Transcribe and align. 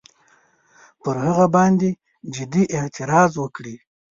پر 1.01 1.15
هغه 1.25 1.45
باندي 1.55 1.91
جدي 2.35 2.63
اعتراض 2.77 3.31
وکړي. 3.41 3.75